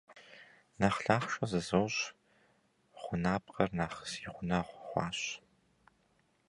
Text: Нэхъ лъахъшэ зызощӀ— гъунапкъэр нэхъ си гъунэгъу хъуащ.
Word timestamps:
Нэхъ 0.79 0.99
лъахъшэ 1.05 1.45
зызощӀ— 1.51 2.03
гъунапкъэр 3.01 3.69
нэхъ 3.77 3.99
си 4.11 4.21
гъунэгъу 4.33 4.81
хъуащ. 4.87 5.19